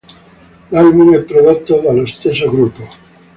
L'album 0.69 1.13
è 1.13 1.21
prodotto 1.21 1.77
dallo 1.77 2.07
stesso 2.07 2.49
gruppo. 2.49 2.89